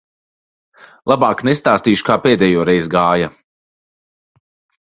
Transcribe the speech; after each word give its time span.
Labāk 1.11 1.43
nestāstīšu, 1.49 2.07
kā 2.09 2.17
pēdējoreiz 2.25 2.91
gāja. 2.97 3.31